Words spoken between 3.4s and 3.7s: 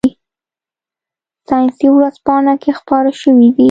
دي.